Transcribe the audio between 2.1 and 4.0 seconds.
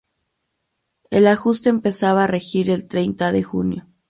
a regir el treinta de junio.